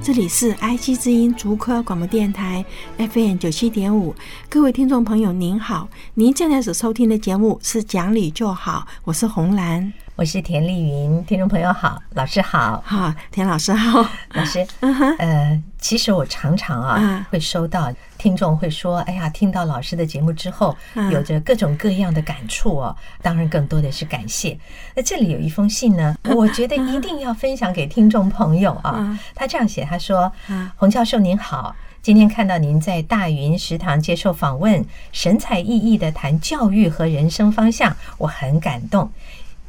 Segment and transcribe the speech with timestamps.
[0.00, 2.64] 这里是 iG 之音竹科广播电台
[2.96, 4.14] FM 九七点五，
[4.48, 9.92] 各位听众朋友您好，您现在所收听的节目是《讲理就好》，我是红兰。
[10.16, 20.76] 我是田丽云，听众朋友好，老师好，好，田老师好，老师，嗯呃，其实我常常啊会收到听众会说，哎呀，听到老师的节目之后，
[21.10, 24.58] 有着各种各样的感触哦，当然更多的是感谢。
[24.94, 29.18] 那这里有一封信呢， 我觉得一定要分享给听众朋友啊。
[29.34, 30.30] 他这样写，他说
[30.76, 39.10] ：“洪教授您好，今天看到您在大云食堂接受访问，神采奕奕的谈教育和人生方向，我很感动。”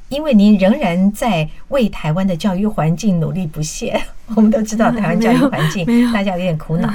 [0.10, 4.02] 因为您仍然在为台湾的教育环境努力不懈，
[4.36, 6.92] 我们都知道台湾教育环境大家有点苦恼。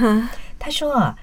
[0.58, 1.16] 他说啊，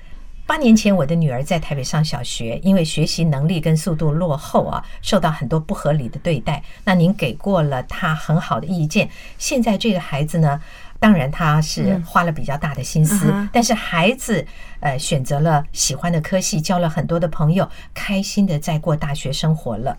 [0.52, 6.62] 八年前我的女儿在台北上小学，因为学习能力跟速度落后啊，受到很多不合理的对待。
[6.84, 9.10] 那您给过了她很好的意见。
[9.38, 10.62] 现在这个孩子呢，
[11.00, 14.46] 当然他是花了比较大的心思，但是孩子
[14.82, 19.98] 呃选择了喜欢的科系，交了很多的朋友，开心的在过大学生活了。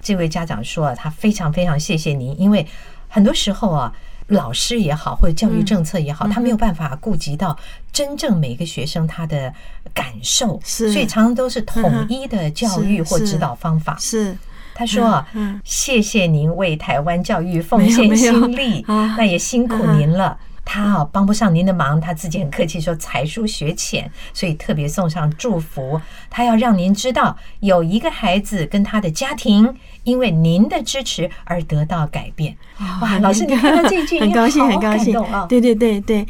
[0.00, 2.66] 这位家长说：“他非常非常谢谢您，因为
[3.06, 3.94] 很多时候啊，
[4.28, 7.56] 老师也好，或者教育政策也好，他没有办法顾及到
[7.92, 9.52] 真正每一个学生他的
[9.94, 14.36] 感受，所以常常都是统一的教育或指导方法。”是。
[14.78, 15.24] 他说
[15.64, 20.36] ：“谢谢您为台湾教育奉献心力，那也辛苦您了。
[20.66, 25.98] 他啊帮不上您的忙，他自己很客气说才疏学浅，所以特别送上祝福。
[26.28, 29.74] 他要让您知道，有一个孩子跟他的家庭。”
[30.06, 32.56] 因为您的支持而得到改变，
[33.00, 33.18] 哇！
[33.18, 35.12] 老师，你看到这句， 很高兴，很高兴。
[35.48, 36.24] 对对对对，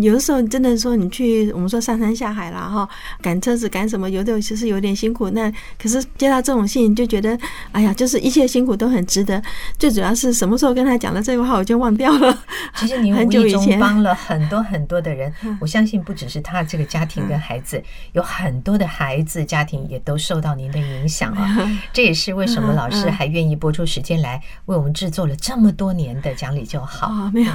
[0.00, 2.88] 有的时候真的说你去，我们说上山下海了哈，
[3.20, 5.28] 赶车子赶什么，有的其实有点辛苦。
[5.30, 7.36] 那可是接到这种信，就觉得
[7.72, 9.42] 哎呀，就是一切辛苦都很值得。
[9.76, 12.38] 最主要是什么时候跟他讲了这个话，我就忘掉了。
[12.76, 17.82] 其实您无意中帮了很多很多的人， 我相信不只是他这个家庭跟孩子，
[18.12, 21.56] 有很多的孩子家庭也都受到您的影响啊。
[21.92, 23.10] 这也是为什么老师。
[23.10, 27.08] 还愿意播出时间来为我们制作了这么多年的讲理就好。
[27.08, 27.52] 哦，没有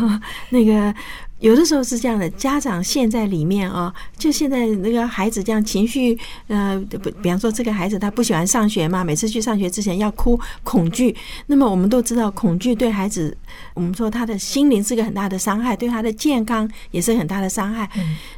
[0.49, 0.93] 那个。
[1.39, 11.15] 有的时候是这样的，家长陷在里面啊，就现在那个孩子这样情绪，呃，比比方说这个孩子他不喜欢上学嘛，每次去上学之前要哭，恐惧。
[11.47, 13.37] 那么我们都知道，恐惧对孩子，
[13.73, 17.89] 我们说他的心灵是个很大的伤害，对他的健康也是很大的伤害。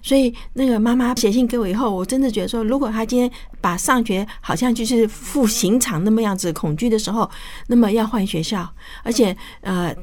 [0.01, 3.29] 所以那个妈妈写信给我以后，我真的觉得说，如果他今天
[3.61, 7.29] 把上学好像就是赴刑场那么样子恐惧的时候，
[7.67, 8.67] 那么要换学校，
[9.03, 9.95] 而且呃。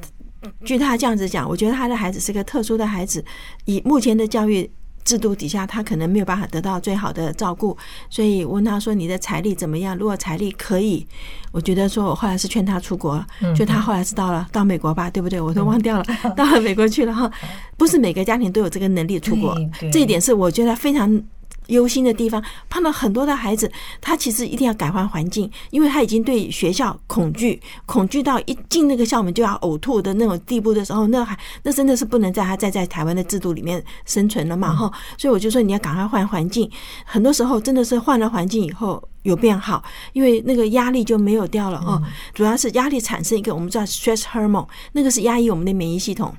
[0.63, 3.23] 据他这样子讲，我觉得他的孩子是个特殊的孩子，
[3.65, 4.69] 以目前的教育
[5.03, 7.77] 制度底下，他可能没有办法得到最好的照顾。
[8.09, 9.95] 所以问他说：“你的财力怎么样？
[9.97, 11.05] 如果财力可以，
[11.51, 13.27] 我觉得说，我后来是劝他出国了。
[13.55, 15.39] 就他后来是到了到美国吧，对不对？
[15.39, 16.05] 我都忘掉了，
[16.35, 17.31] 到了美国去了哈。
[17.77, 19.55] 不是每个家庭都有这个能力出国，
[19.91, 21.21] 这一点是我觉得非常。”
[21.67, 23.71] 忧心的地方，碰到很多的孩子，
[24.01, 34.75] 他其实一定要改换环境，因为他已经对学校恐惧，恐惧到一进那个校门就要呕吐的那种地步的时候，那还那真的是不能在他再在台湾的制度里面生存了嘛？
[34.75, 36.69] 哈，所以我就说你要赶快换环境。
[37.05, 39.83] 很多时候真的是换了环境以后有变好，
[40.13, 42.01] 因为那个压力就没有掉了哦。
[42.33, 46.33] 主要是压力产生一个我们叫 stress hormone，那个是压抑我们的免疫系统。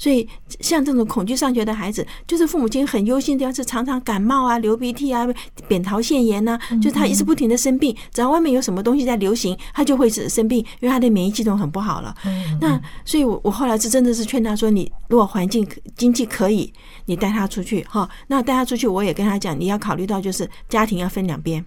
[0.00, 0.26] 所以，
[0.60, 5.26] 像这种恐惧上学的孩子，就是父母亲很忧心的，要是常常感冒啊、流鼻涕啊、
[5.68, 7.94] 扁桃腺炎呐，就是他一直不停的生病。
[8.10, 12.14] 只要外面有什么东西在流行，他就会生病，因为他的免疫系统很不好了。
[12.62, 16.72] 那所以，我我后来是真的是劝他说：“你如果环境经济可以，
[17.04, 18.08] 你带他出去哈。
[18.26, 21.62] 那带他出去，我也跟他讲，你要考虑到就是家庭要分两边。”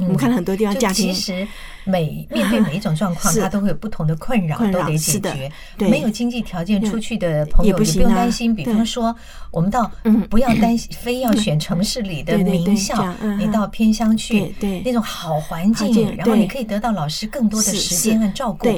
[0.00, 1.46] 我们看了很多地方，家庭其实
[1.84, 5.50] 每 面对每一种状况，他都会有不同的困扰，都得解决。
[5.78, 8.54] 没有经济条件出去的朋友也不用担心。
[8.54, 9.14] 比方说，
[9.50, 9.90] 我们到
[10.28, 14.54] 不要担心， 非要选城市里的名校，你到偏乡去，
[14.84, 18.68] 那种好环境，然后你可以得到老师更多的时间和照顾。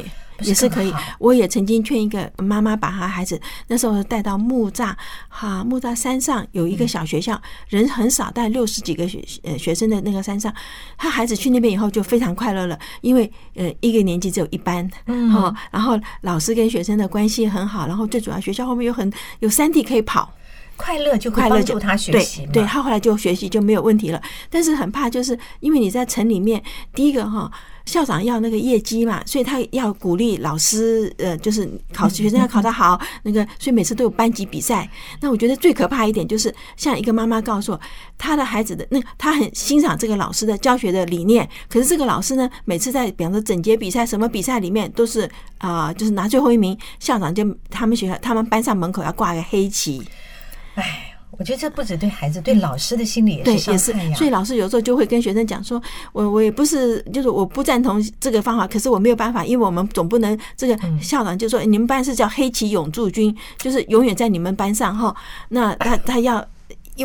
[0.42, 4.94] 也是可以，我也曾经劝一个妈妈把她孩子那时候带到木栅
[5.28, 10.52] 哈木栅山上有一个小学校，人很少，带六十几个学呃学生的那个山上，
[10.96, 14.88] 他孩子去那边以后就非常快乐了，因为呃一个年级只有一班，
[15.32, 20.32] 哈，然后老师跟学生的关系很好，然后最主要学校后面有很有山地可以跑。
[20.80, 24.20] 快乐就快乐，就他学习，对，对他后来就学习就没有问题了。
[24.48, 26.62] 但是很怕，就是因为你在城里面，
[26.94, 27.50] 第一个哈。
[27.86, 34.88] 校长要那个业绩嘛，所以他要鼓励老师，呃，就是考学生要考得好，那个，所以每次都有班级比赛。
[35.20, 37.80] 那我觉得最可怕一点就是，像一个妈妈告诉我，
[38.16, 45.22] 她的孩子的那他很欣赏这个老师的教学的理念，可是这个老师呢，每次在比方说整洁比赛什么比赛里面，都是
[45.58, 50.00] 啊、呃，就是拿最后一名，校长就他们学校他们班上门口要挂个黑旗，
[50.74, 51.06] 哎。
[51.38, 54.14] 我觉得这不止对孩子，对老师的心理也是伤害呀。
[54.14, 55.80] 所以老师有时候就会跟学生讲说
[56.12, 65.16] ：“我我也不是，就是我不赞同这个方法，可是我没有办法，因为我们总不能这个校长就说你们班是叫黑旗永驻军，就是永远在你们班上哈。
[65.48, 66.46] 那他他要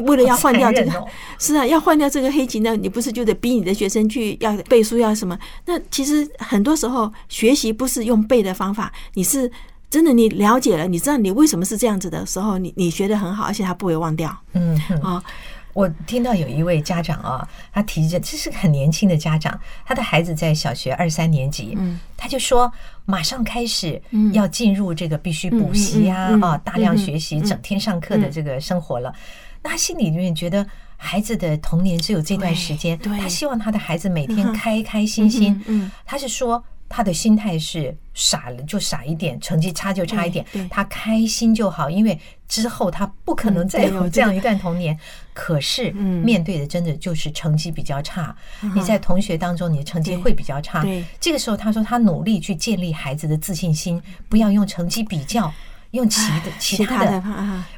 [0.04, 1.06] 为了要换掉这个，
[1.40, 5.38] 是啊，要换掉这个黑旗呢，你不是就得逼你的学生去要背书要什么？
[5.66, 9.50] 那其实很多时候学习不是用背的方法，你是。”
[9.96, 14.38] 真的，你了解了，你知道你为什么是这样子的时候，你你学的很好，而且他不会忘掉。
[14.52, 15.24] 嗯啊，
[15.72, 22.70] 我听到有一位家长啊，他提着，这是个很年轻的家长，他的孩子在小学二三年级，嗯，他就说
[23.06, 24.02] 马上开始
[24.34, 29.16] 要进入这个必须补习啊啊，大量学习，整天上课的这个生活了。
[29.64, 30.68] 那他心里面觉得
[30.98, 35.64] 孩子的童年只有这段时间，他希望他的孩子每天开开心心。
[35.68, 36.62] 嗯，他是说。
[36.96, 44.98] 他的心态是傻了就傻一点，成绩差就差一点，他开心就好，因为之后他不可能再有这样一段童年。
[45.34, 48.34] 可是面对的真的就是成绩比较差，
[48.74, 50.86] 你在同学当中你的成绩会比较差。
[51.20, 55.52] 这个时候他说他努力去建立孩子的自信心，不要用成绩比较。
[55.96, 57.24] 用其的其他的，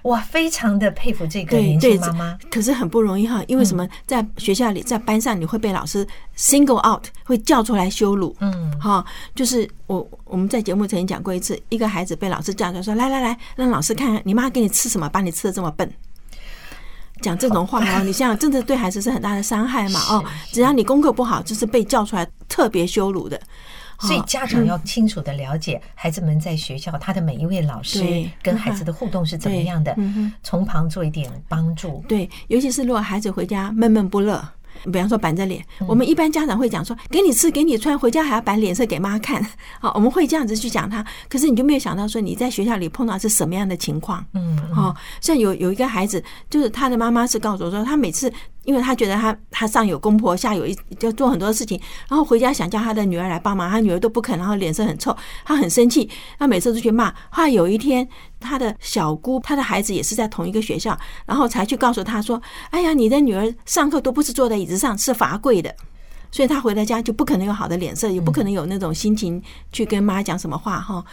[0.01, 2.37] 我，非常的佩服这个年轻妈妈。
[2.49, 3.87] 可是很不容易哈，因为什么？
[4.05, 6.05] 在学校里，在班上，你会被老师
[6.35, 8.35] single out，会叫出来羞辱。
[8.39, 9.05] 嗯，哈，
[9.35, 15.89] 就是我我们在节目曾经讲过一次，一个孩子被老师叫出来说：“来来来，让老师看看你妈给你吃什么，把你吃的这么笨。”
[17.21, 19.99] 讲这种话哦， 你想想，真的对孩子是很大的伤害嘛？
[20.09, 23.39] 哦，只要你功课不好，就是被叫出来特别羞辱的。
[23.99, 28.03] 所以家长要清楚的了解孩子们在学校他的每一位老师
[28.41, 29.95] 跟孩子的互动是怎么样的，
[30.43, 32.03] 从旁做一点帮助。
[32.07, 34.43] 对，尤其是如果孩子回家闷闷不乐。
[34.91, 39.43] 比方说板着脸，我们一般家长会讲说，给你吃给你穿，回家还要摆脸色给妈看。
[39.81, 41.03] 好，我们会这样子去讲他。
[41.27, 44.23] 可是你就没有想到说，你在学校里碰到是什么样的情况？
[44.33, 48.31] 嗯，好，像有有一个孩子，就是他的妈妈是告诉我说，他每次
[48.67, 55.15] 因为他觉得他他上有公婆，下有一就做很多事情，然后回家想叫他的女儿来帮忙，他女儿都不肯，然后脸色很臭，
[55.45, 57.09] 他很生气，他每次都去骂。
[57.31, 58.07] 后来有一天。
[58.39, 65.73] 他的小姑，他的孩子也是在同一个学校，然后才去告诉他说：“哎呀，你的女儿上课都不是坐在椅子上，是罚跪的。”
[66.29, 69.41] 所以他回到家就不可能有好的脸色，也不可能有那种心情
[69.71, 71.03] 去跟妈讲什么话哈。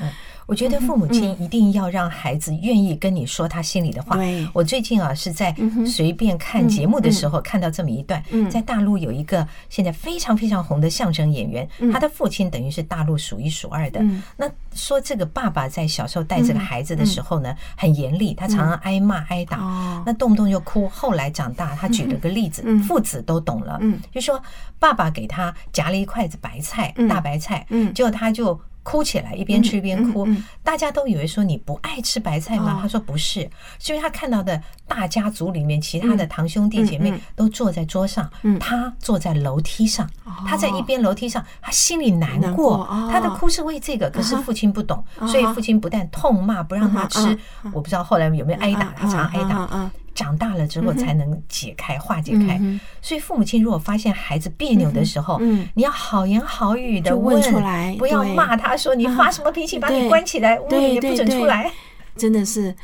[0.46, 4.18] 我觉得父母亲一定要让孩子愿意跟你说他心里的话。
[4.52, 5.54] 我最近啊是在
[5.86, 14.04] 随便看节目的时候看到这么一段，在大陆有一个现在非常非常红的相声演员，他的父亲等于是大陆数一数二的。
[14.36, 19.58] 那说这个爸爸在小时候带这个孩子的时候呢，很严厉，他常常挨骂挨打，
[20.04, 20.88] 那动不动就哭。
[20.88, 23.80] 后来长大，他举了个例子，父子都懂了，
[24.12, 24.40] 就说
[24.78, 28.60] 爸爸给他夹了一筷子白菜，大白菜，结果他就。
[28.84, 30.24] 哭起来，一边吃一边哭，
[30.62, 32.78] 大家都以为说你不爱吃白菜吗？
[32.82, 33.40] 他说不是，
[33.80, 40.08] 是因为他看到的大家族里面其他的堂兄弟姐妹都坐在桌上，他坐在楼梯上，
[40.46, 47.36] 他在一边楼梯上，他心里难过，他的哭是为这个，可是父亲不懂，所以父亲不但痛骂不让他吃，
[47.72, 49.90] 我不知道后来有没有挨打，他常挨打。
[50.14, 52.60] 长大了之后才能解开、化解开，
[53.02, 55.38] 所以父母亲如果发现孩子别扭的时候，
[55.74, 61.70] 你要好言好语的问出来，不要骂他说你发什么脾气，把你关起来，屋里也不准出来，
[62.16, 62.74] 真的是。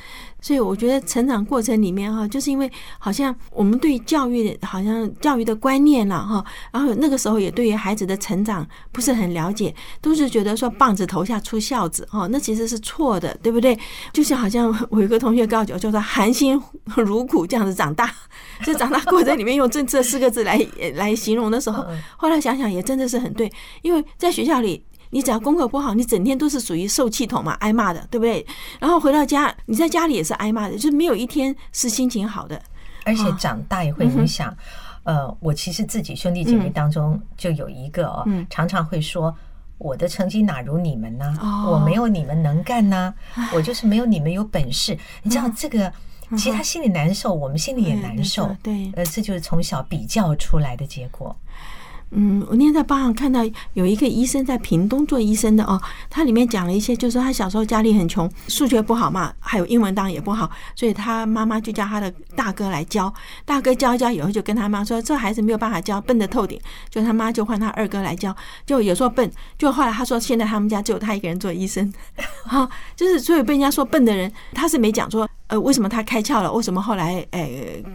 [0.42, 13.78] 所以我觉得成长过程里面哈，就是因为好像我们对教育好像教育的观念了哈，然后那个时候也对于孩子的成长不是很了解，都是觉得说棒子头下出孝子哈，那其实是错的，对不对？
[14.14, 16.58] 就是好像我有个同学告诉我，叫做含辛
[16.96, 18.10] 茹苦这样子长大，
[18.64, 20.58] 就长大过程里面用这这四个字来
[20.94, 21.84] 来形容的时候，
[22.16, 24.82] 后来想想也真的是很对，因为在学校里。
[25.10, 28.44] 你只要功课不好，你整天都是属于受气筒嘛，挨骂的，对不对？
[28.78, 32.60] 然后回到家，你在家里也是挨骂的，就是没有一天是心情好的。
[33.04, 34.56] 而且长大也会影响。
[35.04, 39.34] 呃，我其实自己兄弟姐妹当中就有一个哦，常常会说
[39.78, 41.34] 我的成绩哪如你们呢？
[41.66, 43.12] 我没有你们能干呢，
[43.54, 44.96] 我就是没有你们有本事。
[45.22, 45.90] 你知道这个，
[46.32, 48.54] 其实他心里难受，我们心里也难受。
[48.62, 51.34] 对，呃，这就是从小比较出来的结果。
[51.42, 51.79] 嗯，
[52.12, 53.40] 嗯我那天在报上看到
[53.74, 63.12] 有一个医生在屏东做医生的哦，他里面讲了一些，就是他小时候家里很穷，数学不好嘛，还有英文当然也不好，所以他妈妈就叫他的大哥来教，
[63.44, 68.34] 大哥教一教以后就跟他妈说，这孩子没有办法教，笨的透顶，就他妈就换他二哥来教，
[68.66, 71.92] 就有时候笨，就后来他说现在他们家只有他一个人做医生，
[72.42, 75.29] 哈，就是所以被人家说笨的人，他是没讲说。
[75.50, 76.52] 呃，为什么他开窍了？
[76.52, 77.48] 为什么后来呃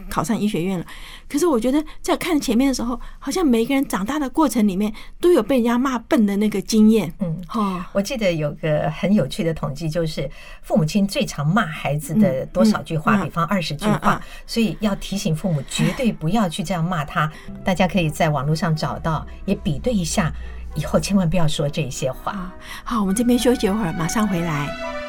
[0.09, 0.85] 考上医学院了？
[1.29, 7.13] 可是我觉得在看前面的时候，好像每一个人长大的过程里面都有被人家骂笨的那个经验。
[7.19, 10.29] 嗯，哦，我记得有个很有趣的统计，就是
[10.63, 17.31] 父母亲最常骂孩子的多少句话，比方二十句话，所以要提醒父母绝对不要去这样骂他。
[17.63, 20.29] 大家可以在网络上找到，也比对一下，
[20.75, 22.51] 以后千万不要说这些话。
[22.83, 25.04] 好，我们这边休息一会儿，马上回来。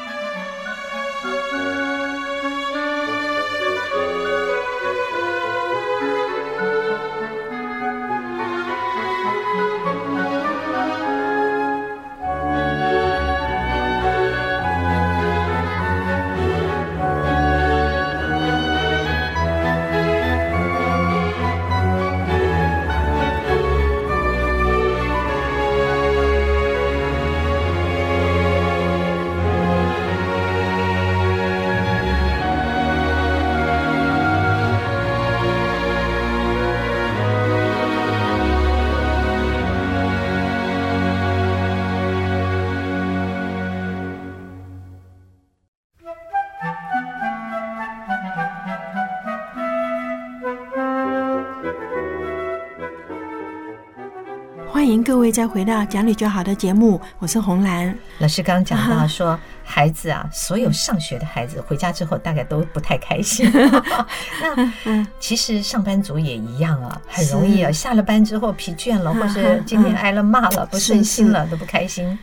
[55.27, 58.41] 位再回到讲理就好的节目，我是红兰老师。
[58.41, 63.51] 刚刚讲到说，孩子啊，所有上学的孩子回家之后大概都不太开心。
[64.85, 72.17] 那其实上班族也一样啊，很容易啊，下了班之后疲倦了，或是今天挨了骂了，不顺心了，都不开心。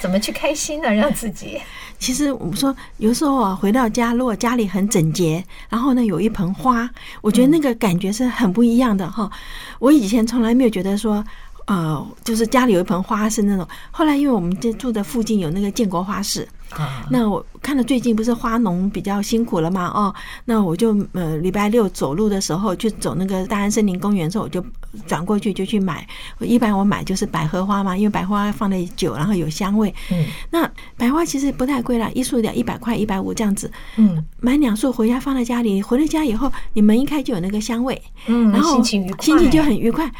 [0.00, 0.92] 怎么去开心呢？
[0.92, 1.60] 让自己。
[2.00, 6.90] 其实我们说，有时候啊，回到家，如果家里很整洁，然后呢有一盆花，
[7.20, 9.30] 我觉得那个感觉是很不一样的哈。
[9.78, 11.24] 我以前从来没有觉得说。
[11.70, 13.64] 呃，就是家里有一盆花是那种。
[13.92, 20.12] 后来因为我们这住的附近有那个建国花市啊，那我看到最近不是花农比较辛苦了嘛，哦，
[20.44, 24.60] 那我就呃礼拜六走路的时候去走那个大安森林公园的时候，我就
[25.06, 26.04] 转过去就去买。
[26.40, 29.94] 一般我买就是百合花嘛，因为百合花放的久，然后有香味。
[30.10, 33.70] 嗯，那百合花其实不太贵啦，一束得一百块、一百五这样子。
[33.96, 38.02] 嗯，买两束回家放在家里，回了家以后，你门一开就有那个香味。
[38.26, 40.10] 嗯，然后心情愉快，心情就很愉快。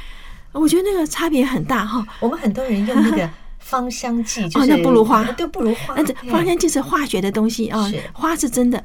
[0.53, 2.07] 我觉得那个差别很大哈。
[2.21, 3.29] 我们很多人用那个
[3.59, 5.95] 芳香剂，就是那不如花，对不如花。
[5.97, 8.83] 那这芳香剂是化学的东西啊，花是真的。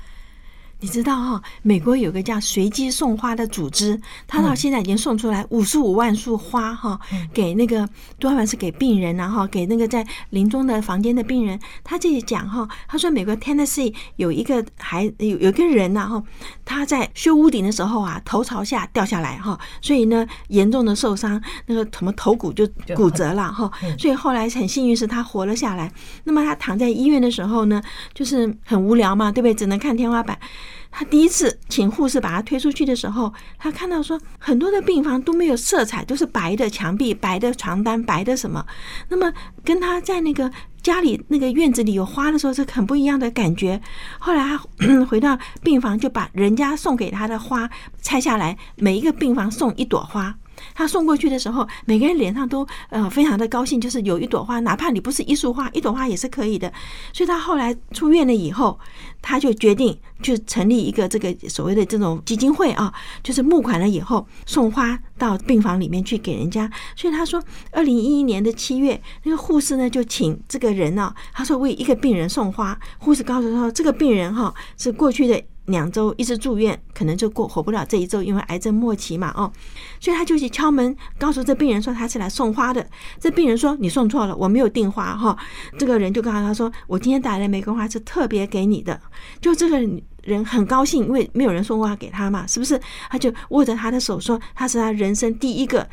[0.81, 6.99] 你知道哈，美国有个叫随机送花的组织，他到现在已经送出来五十五万束花哈，
[7.33, 7.87] 给那个
[8.19, 11.59] 多半是给病人然后给那个在临终的房间的病人。
[11.83, 16.23] 他自己讲哈，他说美国 Tennessee 有一个孩有有一个人呐哈，
[16.63, 25.91] 他在修屋顶的时候啊，头朝下掉下来哈，所以呢严重的受伤，那个什么头骨就骨折了哈，所以后来很幸运是他活了下来。
[26.25, 27.81] 那么他躺在医院的时候呢，
[28.13, 29.53] 就是很无聊嘛，对不对？
[29.55, 30.37] 只能看天花板。
[30.91, 38.65] 他第一次请护士把他推出去的时候，他看到说很多的病房都没有色彩，都是白的墙壁、白的床单、白的什么。
[39.09, 39.31] 那么
[39.63, 40.49] 跟他在那个
[40.81, 43.81] 家里那个院子里有花的时候是很不一样的感觉。
[44.19, 47.69] 后来他回到病房，就把人家送给他的花
[48.01, 50.35] 拆下来，每一个病房送一朵花。
[50.73, 56.71] 他送过去的时候，每个人脸上都呃非常的高兴，就是有一朵花，哪怕你不是一束花，一朵花也是可以的。
[57.13, 58.79] 所以他后来出院了以后，
[59.21, 62.93] 他就决定就成立一个这个所谓的这种基金会啊，
[63.23, 66.69] 就是募款了以后送花到病房里面去给人家。
[66.95, 67.41] 所以他说，
[67.71, 75.41] 二零一一年的七月，那个护士呢就请这个人呢，他说为一个病人送花，护士告诉他说，这个病人哈是过去的。
[75.65, 79.51] 两周一直住院，可能就过活不了这一周，因为癌症末期嘛，哦，
[79.99, 82.85] 所以他就去敲门，告诉这病人说他是来送花的。
[83.19, 85.37] 这病人说你送错了，我没有订花哈。
[85.77, 88.99] 这个人就告诉他说，我今天带来玫瑰花是特别给你的。
[89.41, 89.79] 就这个
[90.23, 92.79] 人很高兴，因为没有人送花给他嘛，是不是？
[93.09, 95.87] 他就握着他的手说，他是他人生第一个。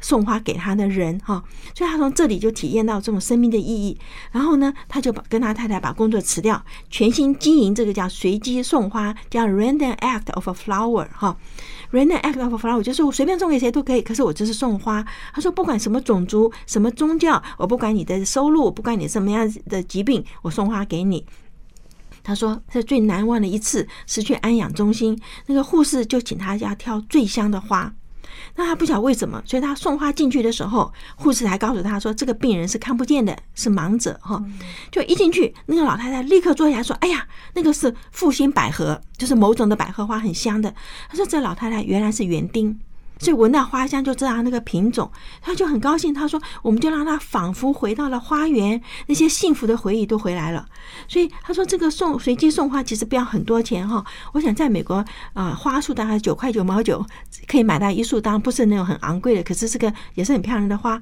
[0.00, 1.42] 送花给他的人哈，
[1.74, 3.98] 所以他从这里就体验到这种生命的意义。
[4.32, 11.36] 然后呢，他就把跟他太太把工作辞掉，全心经营这个叫随机送花，叫 Random Act of a Flower 哈。
[11.90, 15.04] Random Act of a Flower 就是我随便送给谁都可以，可是我就是送花。
[15.32, 21.24] 他说不管什么种族、什么宗教，我不管你的收入，不管你什么样的疾病，我送花给你。
[22.22, 27.94] 他说是最难忘的一次是去安养中心，那个护士就请他要挑最香的花。
[28.56, 34.42] 那他不晓得为什么，所以他送花进去的时候，护士还告诉他说，这个病人是看不见的，是盲者哈。
[34.90, 40.74] 就一进去，那个老太太立刻坐下来说：“哎呀，那个是复兴百合，就是某种的百合花，很香的。”
[41.08, 42.78] 他说：“这老太太原来是园丁。”
[43.18, 45.10] 所以闻到花香就知道那个品种，
[45.40, 46.14] 他就很高兴。
[46.14, 50.66] 他说：“我们就让他仿佛回到了花园，那些幸福的回忆都回来了。”
[51.08, 54.04] 所以他说：“这个送随机送花其实不要很多钱哈。
[54.32, 57.04] 我想在美国啊，花束大概九块九毛九
[57.46, 61.00] 可以买到一束，当然不是那种很昂贵的，可是这个也是很漂亮的花。”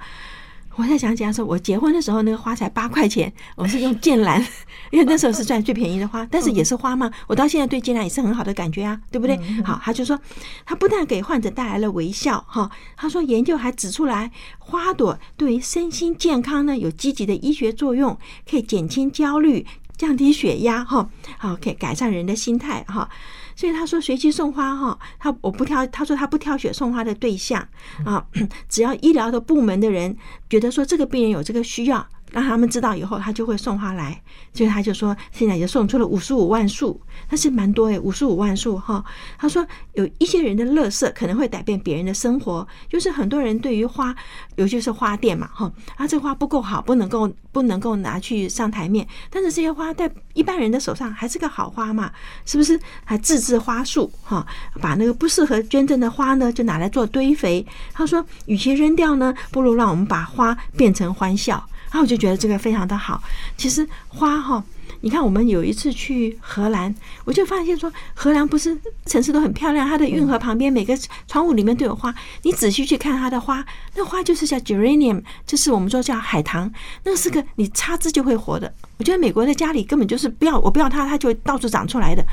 [0.76, 4.40] 我在想起来说，我结婚的时候那个花才八块钱， 我是用剑兰，
[4.92, 7.10] 因为那时候是赚最便宜的花，但是也是花嘛。
[7.26, 9.38] 我到现在对剑兰也是很好的感觉啊，对不对？
[9.64, 10.18] 好，他就说，
[10.66, 18.18] 他不但给患者带来了微笑，哈，他说研究还指出来，花朵对于身心健康呢有积极的医学作用，
[18.48, 19.66] 可以减轻焦虑、
[19.96, 23.08] 降低血压，哈，好，可以改善人的心态，哈。
[23.56, 27.66] 所以他说随机送花哈，他我不挑，他说他不挑选送花的对象
[28.04, 28.24] 啊，
[28.68, 30.16] 只要医疗的部门的人
[30.48, 32.06] 觉得说这个病人有这个需要。
[32.32, 34.20] 让他们知道以后，他就会送花来。
[34.52, 39.04] 所以他就说，现在也送出了五十五万束，那是蛮多诶，五十五万束哈。
[39.38, 44.14] 他说，有一些人的乐色可能会改变别人的生活，就是很多人对于花，
[44.56, 49.06] 尤其是花店嘛哈，啊，这花不够好，不能够不能够拿去上台面。
[49.30, 52.10] 但是这些花在一般人的手上还是个好花嘛，
[52.44, 52.78] 是不是？
[53.04, 54.46] 还自制花束哈，
[54.80, 57.64] 把那个不适合捐赠的花呢，就拿来做堆肥。
[57.92, 61.64] 他说，与其扔掉呢，不如让我们把花变成欢笑。
[61.96, 63.22] 然后我就觉得这个非常的好。
[63.56, 64.62] 其实花哈，
[65.00, 68.76] 你看我们有一次去荷兰，我就发现说，荷兰不是
[69.06, 70.94] 城市都很漂亮，它的运河旁边每个
[71.26, 72.14] 窗户里面都有花。
[72.42, 76.70] 你仔细去看它的花，那花就是叫 geranium，就是我们说叫海棠，
[77.02, 78.70] 那是个你插枝就会活的。
[78.98, 82.24] 我觉得美国的家里根本就是不要，我不要它，它就到处长出来的。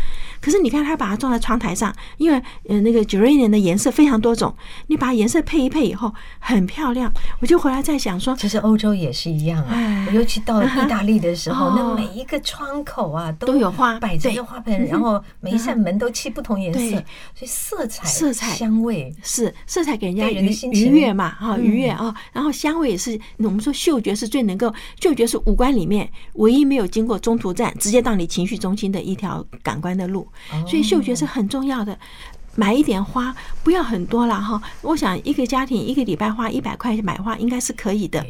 [0.41, 4.53] 可是你看，它把它装在窗台上，因为呃那个 geranium 的颜色非常多种，
[4.87, 7.11] 你把颜色配一配以后很漂亮。
[7.39, 16.99] 我就回来在想说，其实欧洲也是一样啊，尤其到意大利的时候， 那每一个窗口啊都有花，摆着花盆，然后每一扇门都漆不同颜色，所
[17.41, 19.13] 以色彩、色彩、香味。
[19.23, 30.27] 是色彩给人家愉愉悦嘛，哈愉悦啊，然后香味也是我们说嗅觉是最能够，嗅觉是五官里面唯一没有经过中途站，直接到你情绪中心的一条感官的路，
[30.67, 31.97] 所以嗅觉是很重要的。
[32.55, 34.61] 买一点花，不要很多了哈。
[34.81, 38.23] 我想一个家庭一个礼拜花一百块买花应该是可以的。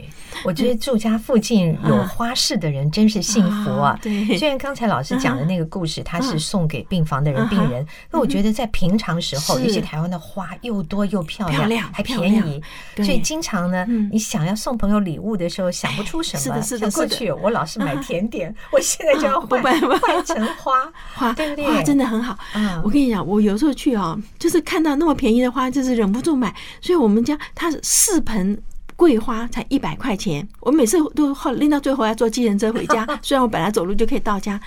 [0.43, 3.97] 我觉得住家附近有花市的人真是幸福啊。
[4.01, 12.61] 对，虽然刚才老师讲的那个故事，他是送给病房的人病人，那我觉得在平常时候，尤其台湾的花又多又漂亮，还便宜，
[12.97, 16.41] 所以经常呢，你想要送朋友礼物的时候想不出什么。
[16.43, 16.91] 是的，是的。
[16.91, 20.73] 过去我老是买甜点，我现在就要换换成花
[21.13, 21.65] 花，对不对？
[21.65, 22.37] 花真的很好。
[22.83, 23.95] 我跟你讲，我有时候去
[24.39, 26.53] 就是看到那么便宜的花，就是忍不住买。
[26.81, 28.61] 所以我们家它四盆
[28.95, 33.07] 桂花才一百块钱，我每次都后拎到最后要坐计程车回家。
[33.21, 34.59] 虽然我本来走路就可以到家。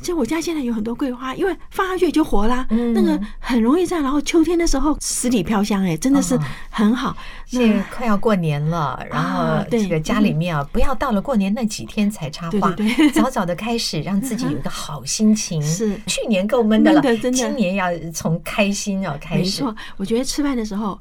[0.00, 2.66] 就我家现在有很多桂花，因为放上去就活啦。
[2.70, 6.38] 那个很容易这样，然后秋天的时候十里飘香，哎，真的是
[6.70, 7.16] 很好。
[7.46, 12.74] 现在快要过年了，然后这个家里面啊，不要到了过年那几天才插花，
[13.12, 15.62] 早早的开始，让自己有一个好心情。
[15.62, 19.62] 是去年够闷的了，今年要从开心要开始。
[19.62, 20.98] 没错，我觉得吃饭的时候。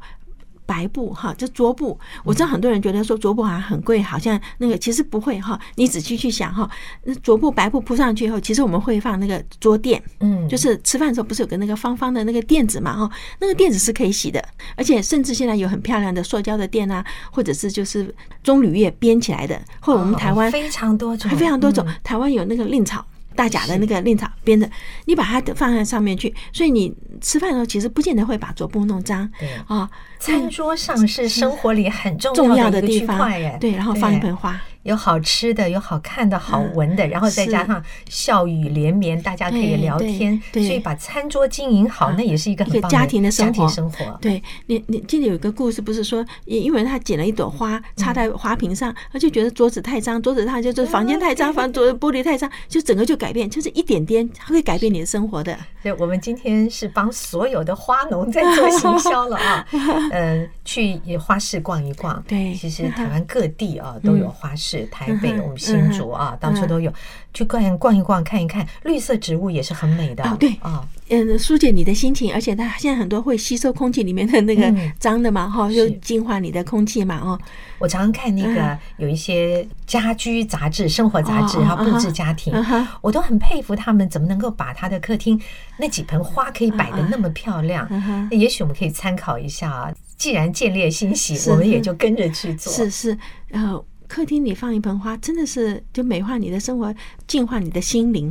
[0.71, 5.59] 白布哈，这桌布，我知道很多人觉得说桌布好像很贵，好像那个其实不会哈。
[5.75, 6.69] 你仔细去想哈，
[7.03, 14.41] 那桌布白布铺上去以后，其实我们会放那个桌垫，嗯，就是吃饭的时候不是有个那个方方的那个垫子嘛哈，那个垫子是可以洗的，
[14.77, 23.05] 而且甚至现在有很漂亮的塑胶的垫啊，或者是就是棕榈叶编起来的，或者我们台湾非常多种，非常多种，台湾有那个蔺草。
[23.35, 24.69] 大甲的那个蔺草编的，
[25.05, 29.29] 你把它放在上面去，所以你吃饭的时候其实不见得会把桌布弄脏。
[29.39, 29.89] 对啊，
[30.19, 34.59] 餐桌上是生活里很重要的地方，对，然后放一盆花。
[34.83, 43.67] 有好吃的，有好看的，好闻的，然后再加上笑语连绵，大家可以聊天，所以把餐桌经营好，那也是一个很棒的家庭的生活。
[43.67, 55.57] 生活，对你，你记得有一个故事，不是说，因因为他捡了一朵花插在花瓶上，他就觉得桌子太脏，桌子上就是房间太脏， 房桌玻璃太脏，就整个就改变，就是一点点会改变你的生活的。
[55.83, 59.67] 对我们今天是帮所有的花农在做行销了啊，
[60.11, 62.23] 嗯，去花市逛一逛。
[62.27, 64.70] 对，其实台湾各地啊都有花市。
[64.79, 66.91] 是台北，我们新竹啊，到处都有，
[67.33, 70.23] 去逛逛一逛，看一看，绿色植物也是很美的。
[70.39, 77.39] 对啊，嗯，疏解你的心情，而且它现在很多会吸收空气里面的那个脏的嘛，哈，就净化你的空气嘛，哦。
[77.79, 82.53] 我常常看那个有一些家居杂志、生活杂志，然后布置家庭，
[83.01, 85.39] 我都很佩服他们怎么能够把他的客厅
[85.77, 87.87] 那几盆花可以摆的那么漂亮。
[88.29, 89.93] 那也许我们可以参考一下啊。
[90.15, 92.71] 既然见猎心喜，我们也就跟着去做。
[92.71, 96.93] 是是，然后客厅里放一盆花，真的是就美化你的生活，
[97.27, 98.29] 净化你的心灵。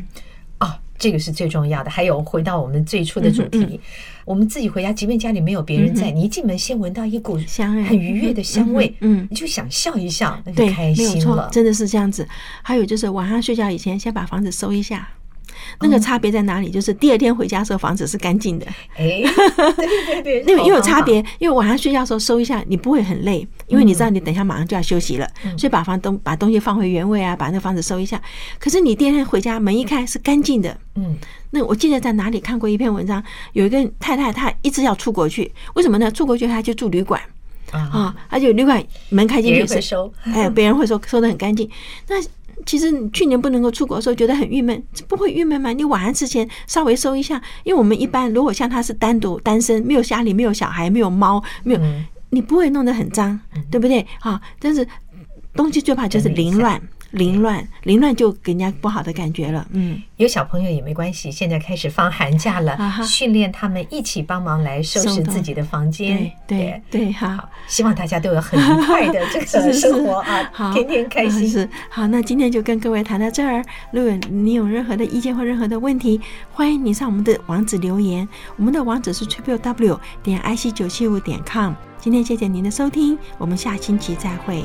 [0.59, 1.89] 哦，这个是最重要的。
[1.89, 3.79] 还有回到我们最初的主题，嗯嗯、
[4.27, 11.49] 我们自己回家，即便家里没有别人在，嗯、你一进门先闻到一股香很愉悦的香味，嗯，嗯你就想笑一笑，那就开心了。
[11.51, 12.29] 真的是这样子。
[12.63, 15.09] 还有就是晚上睡觉以前，先把房子收一下。
[15.81, 16.71] 那个差别在哪里？
[16.71, 18.67] 就是第二天回家的时候，房子是干净的。
[18.97, 19.23] 哎，
[20.23, 28.21] 对 对对，因为因为有差别，因为晚上睡觉的时候收一下，你不会很累，因为你知道你等一下马上就要休息了，所以把房东把东西放回原位啊，把那个房子收一下。
[28.59, 30.77] 可是你第二天回家门一开是干净的。
[30.97, 31.17] 嗯，
[31.51, 36.11] 那我记得在哪里看过一篇文章，有一个太太她一直要出国去，为什么呢？
[36.11, 37.21] 出国去她就住旅馆
[37.71, 41.71] 啊，而且旅馆门开进去是收，哎，别人会说收的很干净。
[42.09, 42.17] 那
[42.67, 45.73] 其实你去年不能够出国的时候，觉得很郁闷，不会郁闷吗？
[45.73, 51.81] 你晚上之前稍微收一下，因为我们一般如果像他是单独单身，没有家里没有小孩，没有猫，没有，
[52.31, 53.39] 你不会弄得很脏，
[53.71, 54.07] 对不对？
[54.21, 54.87] 啊，但是
[55.55, 56.81] 东西最怕就是凌乱。
[57.13, 59.67] 凌乱，凌乱就给人家不好的感觉了。
[59.73, 66.31] 嗯，有小朋友也没关系，现在开始放寒假了，训练他们一起帮忙来收拾自己的房间。
[66.47, 71.49] 对对，好，希望大家都有很愉快的 这个生活啊，好，天天开心。
[71.49, 73.65] 是好，那今天就跟各位谈到这儿。
[73.91, 76.21] 如果你有任何的意见或任何的问题，
[76.53, 78.29] 欢迎你上我们的网址留言。
[78.57, 81.73] 我们的网址是 triple w 点 i c 九七五点 com。
[81.99, 84.65] 今天谢谢您的收听，我们下星期再会。